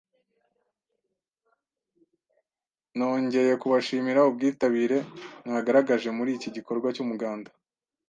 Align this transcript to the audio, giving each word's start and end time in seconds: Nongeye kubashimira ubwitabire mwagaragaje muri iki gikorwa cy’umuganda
Nongeye 2.97 3.53
kubashimira 3.61 4.27
ubwitabire 4.29 4.97
mwagaragaje 5.45 6.09
muri 6.17 6.31
iki 6.37 6.49
gikorwa 6.55 6.87
cy’umuganda 6.95 7.51